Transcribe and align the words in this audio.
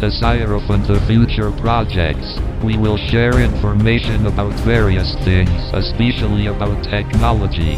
desire 0.00 0.54
open 0.54 0.82
to 0.86 0.98
future 1.06 1.52
projects. 1.60 2.40
We 2.64 2.78
will 2.78 2.96
share 2.96 3.38
information 3.38 4.26
about 4.26 4.54
various 4.64 5.14
things, 5.24 5.50
especially 5.74 6.46
about 6.46 6.82
technology. 6.84 7.76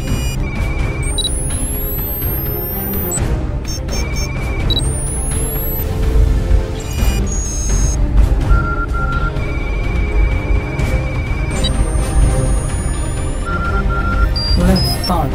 Let's 14.63 15.03
start. 15.03 15.31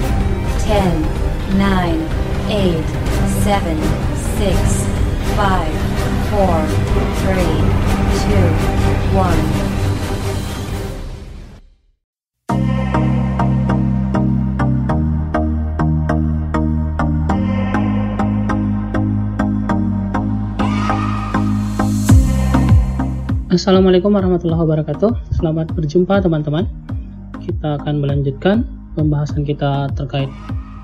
10, 0.65 1.59
9, 1.59 2.51
8, 2.51 2.85
7, 3.45 3.83
6, 4.39 5.37
5, 5.37 5.88
4, 6.09 6.33
3, 6.33 7.37
2, 7.37 8.41
1. 9.13 9.69
Assalamualaikum 23.53 24.09
warahmatullahi 24.09 24.65
wabarakatuh. 24.65 25.37
Selamat 25.37 25.69
berjumpa 25.77 26.25
teman-teman. 26.25 26.65
Kita 27.45 27.77
akan 27.85 28.01
melanjutkan 28.01 28.65
pembahasan 28.97 29.45
kita 29.45 29.93
terkait 29.93 30.33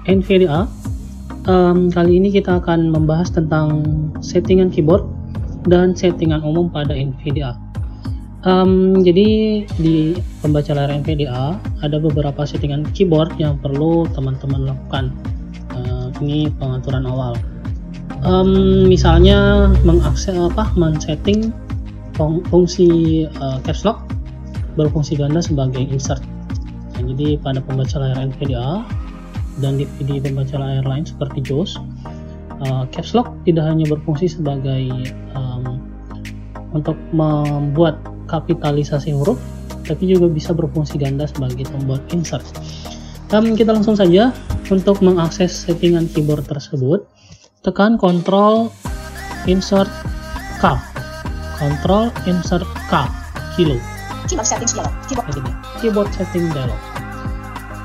NVDA. 0.04 0.68
Em, 1.48 1.88
kali 1.88 2.20
ini 2.20 2.28
kita 2.28 2.60
akan 2.60 2.92
membahas 2.92 3.32
tentang 3.32 3.80
settingan 4.20 4.68
keyboard 4.68 5.13
dan 5.68 5.96
settingan 5.96 6.44
umum 6.44 6.68
pada 6.68 6.92
NVDA. 6.92 7.56
Em, 8.44 9.00
jadi 9.00 9.64
di 9.80 10.12
pembaca 10.44 10.76
layar 10.76 10.92
NVDA 11.00 11.56
ada 11.80 11.96
beberapa 11.96 12.44
settingan 12.44 12.84
keyboard 12.92 13.32
yang 13.40 13.56
perlu 13.56 14.04
teman-teman 14.12 14.68
lakukan. 14.68 15.16
Eh, 15.72 16.06
ini 16.20 16.52
pengaturan 16.60 17.08
awal. 17.08 17.32
Em, 18.24 18.84
misalnya 18.88 19.72
mengakses 19.84 20.36
apa, 20.36 20.68
men-setting 20.76 21.52
fung- 22.14 22.42
fungsi 22.48 22.88
uh, 23.42 23.58
caps 23.66 23.82
lock 23.82 24.06
berfungsi 24.74 25.18
ganda 25.18 25.42
sebagai 25.42 25.82
insert. 25.82 26.22
Nah, 26.94 27.02
jadi 27.14 27.38
pada 27.42 27.62
pembaca 27.62 27.98
layar 27.98 28.18
NVDA 28.22 28.86
dan 29.62 29.78
di, 29.78 29.86
di 30.02 30.18
pembaca 30.18 30.58
layar 30.58 30.82
lain 30.86 31.06
seperti 31.06 31.42
JAWS, 31.42 31.78
uh, 32.64 32.84
caps 32.90 33.14
lock 33.14 33.34
tidak 33.46 33.66
hanya 33.70 33.86
berfungsi 33.86 34.30
sebagai 34.30 35.10
um, 35.38 35.43
untuk 36.74 36.98
membuat 37.14 38.02
kapitalisasi 38.26 39.14
huruf, 39.14 39.38
tapi 39.86 40.10
juga 40.10 40.26
bisa 40.28 40.50
berfungsi 40.50 40.98
ganda 40.98 41.24
sebagai 41.30 41.70
tombol 41.70 42.02
insert. 42.10 42.44
Um, 43.32 43.56
kita 43.56 43.72
langsung 43.72 43.96
saja 43.96 44.34
untuk 44.68 45.00
mengakses 45.00 45.64
settingan 45.64 46.10
keyboard 46.12 46.44
tersebut, 46.44 47.06
tekan 47.64 47.96
Ctrl 47.96 48.68
Insert 49.44 49.88
K. 50.60 50.64
Control 51.60 52.08
Insert 52.28 52.64
K. 52.88 53.08
Kilo. 53.56 53.76
Keyboard 54.24 54.48
settings 54.48 54.72
dialog. 54.72 54.94
Keyboard. 55.80 56.08
Setting 56.16 56.48
dialog. 56.52 56.80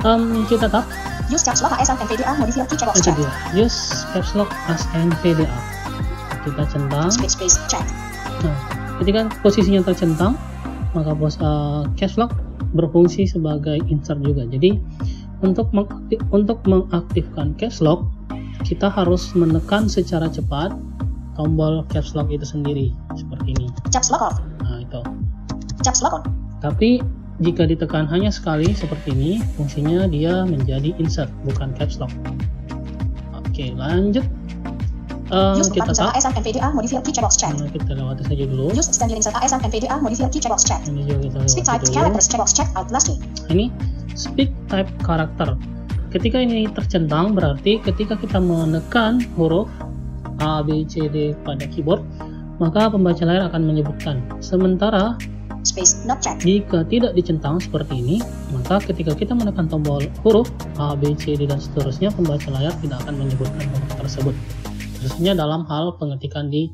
Um, 0.07 0.47
kita 0.47 0.71
tap. 0.71 0.87
Use 1.29 1.45
caps 1.45 1.61
lock 1.61 1.77
AS 1.77 1.93
NVDA 1.93 2.31
modifier 2.41 2.65
check. 2.73 2.89
dia 3.13 3.29
use 3.53 4.01
caps 4.15 4.33
lock 4.33 4.49
as 4.65 4.81
NVDA 4.97 5.45
kita 6.41 6.63
centang. 6.73 7.13
Space 7.13 7.37
space 7.37 7.57
check. 7.69 7.85
nah 8.41 8.78
ketika 8.99 9.31
posisinya 9.41 9.81
tercentang 9.83 10.35
maka 10.93 11.13
pos 11.13 11.37
uh, 11.39 11.85
caps 11.95 12.17
lock 12.17 12.33
berfungsi 12.75 13.25
sebagai 13.25 13.81
insert 13.89 14.21
juga 14.21 14.45
jadi 14.45 14.77
untuk 15.39 15.71
mengaktif, 15.71 16.19
untuk 16.29 16.59
mengaktifkan 16.67 17.55
caps 17.55 17.79
lock 17.79 18.05
kita 18.67 18.91
harus 18.91 19.31
menekan 19.33 19.87
secara 19.87 20.27
cepat 20.27 20.75
tombol 21.39 21.87
caps 21.87 22.11
lock 22.13 22.27
itu 22.27 22.43
sendiri 22.43 22.91
seperti 23.15 23.55
ini 23.55 23.67
Caps 23.89 24.11
lock 24.11 24.21
off. 24.21 24.37
nah 24.65 24.83
itu 24.83 25.01
Caps 25.79 26.03
lock 26.03 26.19
on. 26.19 26.23
Tapi 26.59 26.99
jika 27.39 27.63
ditekan 27.63 28.03
hanya 28.11 28.27
sekali 28.27 28.75
seperti 28.75 29.15
ini, 29.15 29.39
fungsinya 29.55 30.11
dia 30.11 30.43
menjadi 30.43 30.91
insert, 30.99 31.31
bukan 31.47 31.71
caps 31.71 31.95
lock. 31.95 32.11
Oke, 33.31 33.71
lanjut. 33.79 34.27
Use 35.29 35.69
kita 35.69 35.93
button 35.93 36.09
tap. 36.09 36.17
AS 36.17 36.25
NVDA 36.25 36.67
modifier 36.73 37.01
key 37.05 37.13
checkbox 37.13 37.37
check. 37.37 37.53
Nah, 37.53 37.69
kita 37.69 37.93
lewati 37.93 38.25
saja 38.25 38.43
dulu. 38.49 38.73
Use 38.73 38.89
standard 38.89 39.21
insert 39.21 39.37
AS 39.37 39.53
NVDA 39.53 39.95
modifier 40.01 40.29
key 40.33 40.41
checkbox 40.41 40.65
check. 40.65 40.81
Ini 40.89 41.05
juga 41.05 41.17
kita 41.29 41.37
Speak 41.45 41.65
type 41.69 41.83
dulu. 41.85 41.93
characters 41.93 42.25
checkbox 42.25 42.49
check 42.57 42.69
out 42.73 42.89
lastly. 42.89 43.21
Ini 43.53 43.69
speak 44.17 44.49
type 44.67 44.89
karakter. 45.05 45.53
Ketika 46.09 46.41
ini 46.41 46.65
tercentang 46.73 47.37
berarti 47.37 47.77
ketika 47.85 48.17
kita 48.17 48.41
menekan 48.41 49.21
huruf 49.37 49.69
A, 50.41 50.65
B, 50.65 50.81
C, 50.89 51.05
D 51.05 51.37
pada 51.45 51.69
keyboard, 51.69 52.01
maka 52.57 52.89
pembaca 52.89 53.21
layar 53.21 53.53
akan 53.53 53.61
menyebutkan. 53.69 54.25
Sementara 54.41 55.13
Space 55.59 56.07
not 56.07 56.23
check. 56.23 56.39
Jika 56.39 56.87
tidak 56.87 57.19
dicentang 57.19 57.59
seperti 57.59 57.99
ini, 57.99 58.17
maka 58.55 58.79
ketika 58.79 59.11
kita 59.11 59.35
menekan 59.35 59.67
tombol 59.67 59.99
huruf 60.23 60.47
A, 60.79 60.95
B, 60.95 61.11
C, 61.19 61.35
D, 61.35 61.45
dan 61.45 61.59
seterusnya, 61.59 62.15
pembaca 62.15 62.47
layar 62.47 62.71
tidak 62.79 63.03
akan 63.03 63.19
menyebutkan 63.19 63.67
huruf 63.67 63.91
tersebut. 63.99 64.35
Khususnya 64.99 65.31
dalam 65.35 65.63
hal 65.71 65.95
pengetikan 65.95 66.51
di 66.51 66.67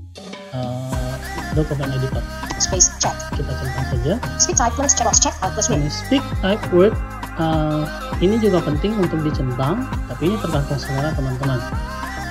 uh, 0.52 1.16
dokumen 1.54 1.94
editor. 1.94 2.26
Space 2.58 2.90
check. 2.98 3.14
Kita 3.38 3.52
centang 3.54 3.86
saja. 3.94 4.14
Speak 4.42 4.58
type 4.58 4.76
words 4.82 4.98
checkbox 4.98 5.18
check 5.22 5.36
out. 5.46 5.54
Ini 5.56 5.90
speak 5.94 6.24
type 6.42 6.64
word. 6.74 6.96
uh, 7.40 7.84
ini 8.24 8.40
juga 8.40 8.64
penting 8.64 8.96
untuk 9.00 9.20
dicentang, 9.24 9.88
tapi 10.08 10.32
ini 10.32 10.38
tergantung 10.40 10.80
selera 10.80 11.12
teman-teman. 11.16 11.60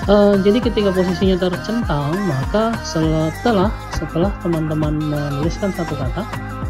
Uh, 0.05 0.37
jadi 0.45 0.61
ketika 0.61 0.93
posisinya 0.93 1.37
tercentang, 1.49 2.13
maka 2.29 2.77
setelah 2.85 3.73
setelah 3.89 4.29
teman-teman 4.45 5.01
menuliskan 5.01 5.73
satu 5.73 5.97
kata, 5.97 6.21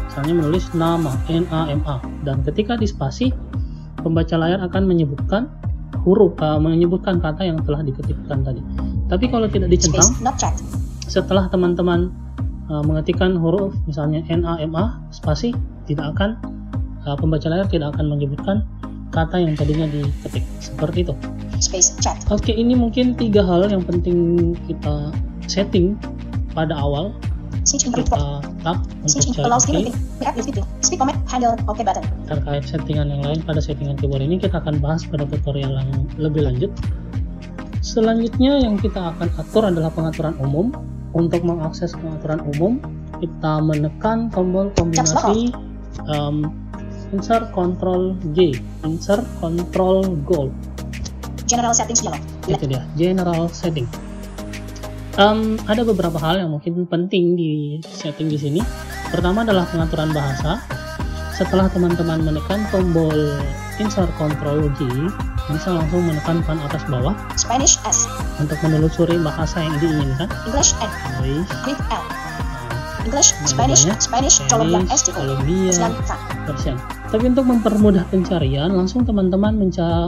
misalnya 0.08 0.34
menulis 0.40 0.64
nama 0.72 1.12
N 1.28 1.44
A 1.52 1.68
M 1.68 1.84
A, 1.84 2.00
dan 2.24 2.40
ketika 2.48 2.80
di 2.80 2.88
spasi, 2.88 3.32
pembaca 4.00 4.40
layar 4.40 4.64
akan 4.64 4.88
menyebutkan 4.88 5.52
huruf, 6.06 6.38
uh, 6.38 6.62
menyebutkan 6.62 7.18
kata 7.18 7.42
yang 7.42 7.58
telah 7.66 7.82
diketikkan 7.82 8.46
tadi. 8.46 8.62
Tapi 9.10 9.26
kalau 9.26 9.50
tidak 9.50 9.74
dicentang, 9.74 10.06
setelah 11.10 11.50
teman-teman 11.50 12.14
uh, 12.70 12.86
mengetikkan 12.86 13.34
huruf 13.34 13.74
misalnya 13.90 14.22
N 14.30 14.46
A 14.46 14.62
M 14.62 14.78
A 14.78 15.02
spasi 15.10 15.50
tidak 15.90 16.14
akan 16.14 16.38
uh, 17.02 17.18
pembaca 17.18 17.50
layar 17.50 17.66
tidak 17.66 17.98
akan 17.98 18.14
menyebutkan 18.14 18.62
kata 19.10 19.42
yang 19.42 19.58
tadinya 19.58 19.90
diketik 19.90 20.46
seperti 20.62 21.10
itu. 21.10 21.14
Space 21.58 21.98
check. 21.98 22.22
Oke, 22.30 22.54
ini 22.54 22.78
mungkin 22.78 23.18
tiga 23.18 23.42
hal 23.42 23.66
yang 23.66 23.82
penting 23.82 24.52
kita 24.70 25.10
setting 25.50 25.98
pada 26.54 26.78
awal 26.78 27.10
Switch 27.66 27.82
input. 27.82 28.06
kita 28.06 28.38
tap 28.62 28.78
untuk 29.02 29.34
cari 29.34 29.50
oke. 29.50 31.18
handle 31.26 31.58
OK 31.66 31.82
button. 31.82 32.04
terkait 32.30 32.62
settingan 32.62 33.10
yang 33.10 33.22
lain 33.26 33.42
pada 33.42 33.58
settingan 33.58 33.98
keyboard 33.98 34.22
ini 34.22 34.38
kita 34.38 34.62
akan 34.62 34.78
bahas 34.78 35.02
pada 35.02 35.26
tutorial 35.26 35.74
yang 35.74 35.90
lebih 36.14 36.46
lanjut. 36.46 36.70
Selanjutnya 37.82 38.62
yang 38.62 38.78
kita 38.78 39.14
akan 39.14 39.28
atur 39.34 39.66
adalah 39.66 39.90
pengaturan 39.90 40.38
umum. 40.38 40.70
Untuk 41.16 41.48
mengakses 41.48 41.96
pengaturan 41.96 42.44
umum 42.44 42.76
kita 43.24 43.64
menekan 43.64 44.28
tombol 44.28 44.68
kombinasi 44.76 45.48
um, 46.12 46.52
insert 47.14 47.48
control 47.56 48.18
G 48.36 48.52
insert 48.84 49.24
control 49.40 50.04
gold 50.26 50.52
General 51.46 51.70
settings 51.70 52.02
dialog. 52.02 52.22
itu 52.50 52.64
dia 52.66 52.82
general 52.98 53.46
setting 53.48 53.86
Em, 55.16 55.56
ada 55.64 55.80
beberapa 55.80 56.20
hal 56.20 56.44
yang 56.44 56.52
mungkin 56.52 56.84
penting 56.84 57.40
di 57.40 57.80
setting 57.88 58.28
di 58.28 58.36
sini 58.36 58.60
pertama 59.08 59.48
adalah 59.48 59.64
pengaturan 59.64 60.12
bahasa 60.12 60.60
setelah 61.32 61.72
teman-teman 61.72 62.20
menekan 62.20 62.68
tombol 62.68 63.16
insert 63.80 64.12
control 64.20 64.68
G 64.76 64.84
bisa 65.48 65.72
langsung 65.72 66.04
menekan 66.04 66.44
pan 66.44 66.60
atas 66.60 66.84
bawah 66.92 67.16
Spanish 67.32 67.80
S. 67.88 68.04
untuk 68.36 68.60
menelusuri 68.60 69.16
bahasa 69.24 69.64
yang 69.64 69.80
diinginkan 69.80 70.28
English 70.52 70.76
N. 70.84 70.92
English 71.16 71.48
Greek 71.64 71.80
L. 71.88 72.04
English, 73.06 73.30
Spanish. 73.46 73.86
Spanish, 74.02 74.42
Colombia. 74.50 74.82
Colombia. 75.14 75.94
Persian. 76.42 76.74
Tapi 77.06 77.30
untuk 77.30 77.46
mempermudah 77.46 78.02
pencarian, 78.10 78.74
langsung 78.74 79.06
teman-teman 79.06 79.54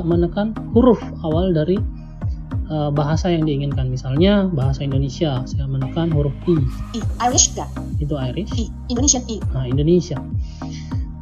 menekan 0.02 0.50
huruf 0.74 0.98
awal 1.22 1.54
dari 1.54 1.78
uh, 2.68 2.90
bahasa 2.92 3.32
yang 3.32 3.44
diinginkan. 3.44 3.88
Misalnya 3.88 4.46
bahasa 4.48 4.84
Indonesia, 4.84 5.42
saya 5.44 5.66
menekan 5.66 6.12
huruf 6.12 6.32
I, 6.46 6.56
I. 6.96 7.28
Irish, 7.28 7.52
G. 7.56 7.60
itu 8.00 8.14
Irish. 8.14 8.52
I. 8.54 8.70
Indonesian, 8.92 9.22
I. 9.28 9.36
Nah, 9.52 9.64
Indonesia. 9.68 10.16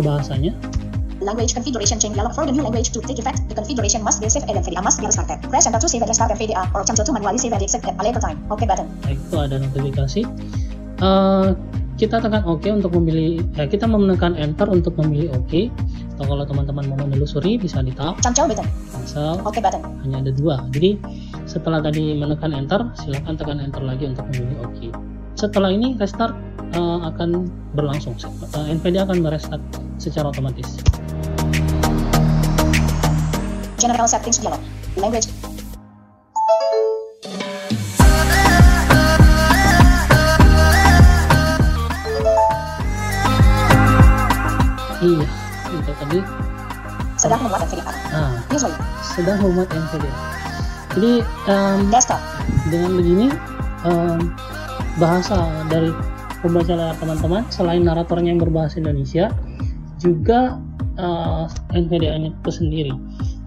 bahasanya. 0.03 0.51
Language 1.21 1.53
configuration 1.53 2.01
change 2.01 2.17
dialog. 2.17 2.33
For 2.33 2.49
the 2.49 2.55
new 2.57 2.65
language 2.65 2.97
to 2.97 3.01
take 3.05 3.21
effect, 3.21 3.45
the 3.47 3.55
configuration 3.55 4.01
must 4.01 4.25
be 4.25 4.33
saved 4.33 4.49
and 4.49 4.57
NVDA 4.57 4.81
must 4.81 4.99
be 4.99 5.07
restarted. 5.07 5.37
Press 5.53 5.69
enter 5.69 5.77
to 5.77 5.85
save 5.85 6.01
and 6.01 6.09
restart 6.09 6.33
NVDA 6.33 6.65
or 6.73 6.81
cancel 6.81 7.05
to 7.05 7.13
manually 7.13 7.37
save 7.37 7.53
and 7.53 7.61
exit 7.61 7.85
at 7.85 7.93
a 7.93 8.03
later 8.03 8.25
time. 8.25 8.41
OK 8.49 8.65
button. 8.65 8.89
Baik, 9.05 9.21
itu 9.21 9.37
ada 9.37 9.61
notifikasi. 9.61 10.25
Eh, 11.01 11.49
kita 12.01 12.17
tekan 12.17 12.41
OK 12.49 12.65
untuk 12.73 12.97
memilih, 12.97 13.45
ya 13.61 13.69
kita 13.69 13.85
menekan 13.85 14.33
Enter 14.41 14.65
untuk 14.73 14.97
memilih 14.97 15.37
OK. 15.37 15.69
Atau 16.17 16.25
kalau 16.33 16.49
teman-teman 16.49 16.89
mau 16.89 16.97
menelusuri 17.05 17.61
bisa 17.61 17.85
di 17.85 17.93
tab 17.93 18.17
Cancel 18.25 18.49
button. 18.49 18.65
cancel. 18.89 19.37
OK 19.45 19.61
button. 19.61 19.85
Hanya 20.09 20.25
ada 20.25 20.33
dua. 20.33 20.65
Jadi 20.73 20.97
setelah 21.45 21.85
tadi 21.85 22.17
menekan 22.17 22.57
Enter, 22.57 22.89
silakan 22.97 23.37
tekan 23.37 23.61
Enter 23.61 23.85
lagi 23.85 24.09
untuk 24.09 24.25
memilih 24.33 24.65
OK. 24.65 24.79
Setelah 25.37 25.77
ini 25.77 25.93
restart 26.01 26.33
eh, 26.73 26.99
akan 27.05 27.53
berlangsung. 27.77 28.17
Eh, 28.17 28.65
NVIDIA 28.73 29.05
akan 29.05 29.21
merestart 29.21 29.61
secara 30.01 30.33
otomatis. 30.33 30.81
General 33.77 34.09
settings 34.09 34.41
dialog. 34.41 34.61
Language. 34.97 35.40
Iya, 45.01 45.25
itu 45.73 45.93
tadi. 45.97 46.21
Sedang 47.17 47.41
membuat 47.45 47.65
NVDA. 47.69 47.93
Nah, 48.13 48.33
Usually. 48.53 48.77
sedang 49.05 49.39
membuat 49.41 49.69
NVIDIA. 49.73 50.15
Jadi 50.97 51.13
em, 51.49 51.79
Desktop. 51.89 52.21
dengan 52.69 52.93
begini 52.99 53.27
em, 53.87 54.19
bahasa 55.01 55.49
dari 55.71 55.95
pembaca 56.45 56.73
layar 56.73 56.97
teman-teman 56.99 57.43
selain 57.53 57.85
naratornya 57.85 58.35
yang 58.35 58.43
berbahasa 58.43 58.81
Indonesia 58.81 59.31
juga 60.01 60.57
eh, 60.97 61.45
NVDA-nya 61.77 62.33
itu 62.33 62.51
sendiri. 62.53 62.93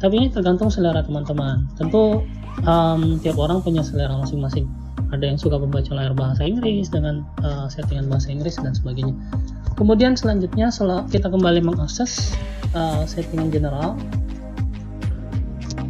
Tapi 0.02 0.14
ini 0.20 0.28
tergantung 0.34 0.70
selera 0.74 1.02
teman-teman. 1.06 1.70
Tentu 1.78 2.24
em, 2.66 3.22
tiap 3.22 3.38
orang 3.38 3.62
punya 3.62 3.86
selera 3.86 4.14
masing-masing. 4.18 4.66
Ada 5.14 5.30
yang 5.30 5.38
suka 5.38 5.62
membaca 5.62 5.94
layar 5.94 6.14
bahasa 6.18 6.42
Inggris 6.46 6.90
dengan 6.90 7.22
eh, 7.46 7.66
settingan 7.70 8.10
bahasa 8.10 8.34
Inggris 8.34 8.58
dan 8.58 8.74
sebagainya. 8.74 9.14
Kemudian 9.74 10.14
selanjutnya 10.14 10.70
setelah 10.70 11.04
kita 11.06 11.28
kembali 11.28 11.62
mengakses 11.62 12.38
eh, 12.72 13.02
settingan 13.04 13.50
general, 13.50 13.98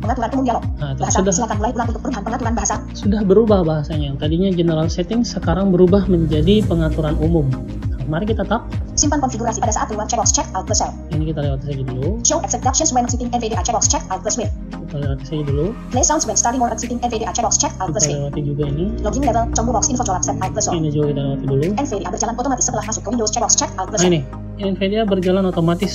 Pengaturan 0.04 0.30
umum 0.36 0.44
dialog. 0.44 0.64
nah, 0.76 0.92
Bahasa. 1.00 1.24
sudah 1.24 1.32
Silakan 1.32 1.58
mulai 1.64 1.72
ulang 1.72 1.88
untuk 1.88 2.02
perubahan 2.04 2.24
pengaturan 2.28 2.54
bahasa. 2.54 2.76
sudah 2.92 3.22
berubah 3.24 3.60
bahasanya. 3.64 4.12
Yang 4.12 4.18
tadinya 4.20 4.50
general 4.52 4.88
setting 4.92 5.24
sekarang 5.24 5.72
berubah 5.72 6.12
menjadi 6.12 6.60
pengaturan 6.68 7.16
umum. 7.24 7.48
Nah, 7.88 8.04
mari 8.12 8.28
kita 8.28 8.44
tap. 8.44 8.68
Simpan 8.94 9.18
konfigurasi 9.20 9.58
pada 9.58 9.74
saat 9.74 9.90
keluar 9.90 10.06
checkbox 10.06 10.30
check 10.30 10.46
out 10.54 10.70
plus 10.70 10.78
L. 10.80 10.94
Ini 11.10 11.34
kita 11.34 11.42
lewati 11.42 11.64
saja 11.66 11.82
dulu. 11.82 12.22
Show 12.22 12.38
exceptions 12.46 12.94
when 12.94 13.10
exiting 13.10 13.34
NVDA 13.34 13.58
checkbox 13.66 13.90
check 13.90 14.06
out 14.14 14.22
plus 14.22 14.38
with. 14.38 14.54
Kita 14.70 14.98
lewati 15.02 15.24
saja 15.26 15.44
dulu. 15.50 15.66
Play 15.90 16.06
sounds 16.06 16.30
when 16.30 16.38
starting 16.38 16.62
or 16.62 16.70
exiting 16.70 17.02
NVDA 17.02 17.34
checkbox 17.34 17.58
check 17.58 17.74
out 17.82 17.90
plus 17.90 18.06
Kita 18.06 18.14
with. 18.14 18.22
lewati 18.30 18.42
juga 18.46 18.64
ini. 18.70 18.86
Login 19.02 19.26
level, 19.26 19.44
combo 19.58 19.72
box 19.74 19.90
info 19.90 20.06
colap 20.06 20.22
set 20.22 20.38
out 20.38 20.54
plus 20.54 20.70
on. 20.70 20.78
Ini 20.78 20.90
juga 20.94 21.06
kita 21.10 21.22
lewati 21.26 21.46
dulu. 21.50 21.64
NVDA 21.74 22.10
berjalan 22.14 22.34
otomatis 22.38 22.64
setelah 22.70 22.86
masuk 22.86 23.02
ke 23.02 23.10
Windows 23.10 23.32
checkbox 23.34 23.54
check 23.58 23.72
out 23.82 23.88
plus 23.90 24.02
Nah 24.02 24.08
on. 24.08 24.14
ini, 24.14 24.22
NVIDIA 24.62 25.02
berjalan 25.10 25.44
otomatis. 25.50 25.94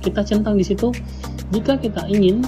Kita 0.00 0.20
centang 0.24 0.56
di 0.56 0.64
situ. 0.64 0.88
Jika 1.52 1.76
kita 1.76 2.08
ingin 2.08 2.40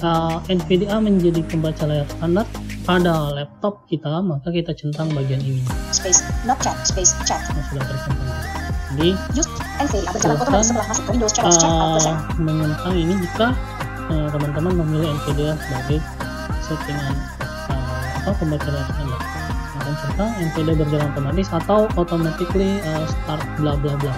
uh, 0.00 0.40
NVIDIA 0.48 0.96
menjadi 0.96 1.44
pembaca 1.44 1.84
layar 1.84 2.08
standar 2.08 2.48
pada 2.88 3.36
laptop 3.36 3.84
kita, 3.84 4.24
maka 4.24 4.48
kita 4.48 4.72
centang 4.72 5.12
bagian 5.12 5.44
ini. 5.44 5.60
Space, 5.92 6.24
not 6.48 6.56
chat, 6.64 6.76
space, 6.88 7.12
chat. 7.28 7.40
Yang 7.52 7.76
sudah 7.76 7.84
tercentang. 7.84 8.28
NVDA 8.90 10.10
otomatis 10.42 10.66
setelah 10.70 10.86
masuk 10.90 11.04
ke 11.06 11.10
Windows 11.14 11.34
uh, 11.38 12.18
menyentang 12.36 12.94
ini 12.94 13.14
jika 13.22 13.54
uh, 14.10 14.28
teman-teman 14.34 14.72
memilih 14.82 15.14
NVIDIA 15.22 15.54
sebagai 15.56 15.98
settingan 16.64 17.14
uh, 17.70 18.18
atau 18.24 18.32
pembaca 18.38 18.68
layar 18.68 18.88
standar 18.90 19.20
akan 19.80 19.94
serta 19.96 20.24
NVIDIA 20.42 20.74
berjalan 20.74 21.08
otomatis 21.14 21.48
atau 21.54 21.86
automatically 21.94 22.82
uh, 22.82 23.06
start 23.06 23.42
bla 23.62 23.78
bla 23.78 23.94
bla 24.02 24.14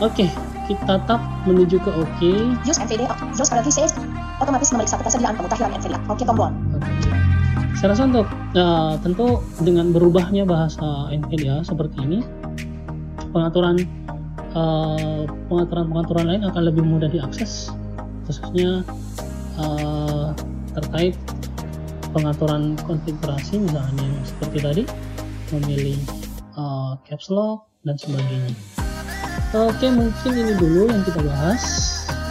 oke 0.00 0.26
kita 0.70 0.94
tap 1.04 1.20
menuju 1.44 1.76
ke 1.82 1.90
OK 1.90 2.20
Use 2.62 2.78
NVDA, 2.78 3.10
use 3.34 3.50
currently 3.50 3.74
saved. 3.74 3.98
Otomatis 4.38 4.70
memeriksa 4.70 4.98
ketersediaan 5.02 5.34
pemutahiran 5.34 5.74
NVDA. 5.74 5.98
Oke 6.06 6.22
tombol. 6.22 6.54
Oke. 6.78 7.10
Saya 7.78 7.98
rasa 7.98 8.06
untuk 8.06 8.26
uh, 8.54 8.94
tentu 9.02 9.42
dengan 9.58 9.90
berubahnya 9.90 10.46
bahasa 10.46 11.10
NVIDIA 11.10 11.66
seperti 11.66 11.98
ini, 12.06 12.22
pengaturan 13.32 13.82
uh, 14.54 15.26
pengaturan-pengaturan 15.48 16.24
lain 16.28 16.42
akan 16.46 16.62
lebih 16.68 16.84
mudah 16.84 17.08
diakses, 17.08 17.72
khususnya 18.28 18.84
uh, 19.58 20.36
terkait 20.76 21.16
pengaturan 22.12 22.76
konfigurasi 22.84 23.56
misalnya 23.56 24.08
seperti 24.28 24.58
tadi 24.60 24.82
memilih 25.56 25.98
uh, 26.56 26.96
caps 27.08 27.32
lock 27.32 27.68
dan 27.88 27.96
sebagainya. 27.96 28.52
Oke, 29.52 29.88
mungkin 29.92 30.32
ini 30.32 30.52
dulu 30.56 30.88
yang 30.88 31.04
kita 31.04 31.20
bahas 31.24 31.62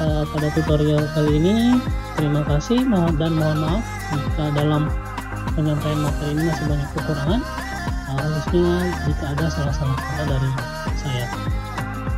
uh, 0.01 0.25
pada 0.33 0.49
tutorial 0.57 1.05
kali 1.13 1.37
ini. 1.37 1.77
Terima 2.17 2.45
kasih 2.45 2.85
dan 3.17 3.31
mohon 3.33 3.57
maaf 3.61 3.83
jika 4.13 4.45
dalam 4.53 4.89
penyampaian 5.57 5.99
materi 6.01 6.29
ini 6.37 6.43
masih 6.49 6.65
banyak 6.69 6.89
kekurangan, 6.93 7.41
uh, 8.11 8.19
khususnya 8.19 8.91
jika 9.07 9.25
ada 9.31 9.45
salah-salah 9.47 9.95
kata 9.95 10.23
dari 10.27 10.49
saya. 10.99 11.25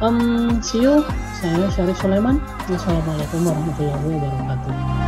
Um, 0.02 0.60
see 0.60 0.84
you. 0.84 1.06
Saya 1.40 1.68
Syarif 1.72 2.00
Sulaiman. 2.00 2.40
Wassalamualaikum 2.72 3.44
warahmatullahi 3.44 4.16
wabarakatuh. 4.20 5.03